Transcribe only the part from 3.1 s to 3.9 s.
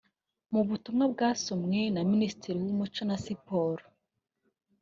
Siporo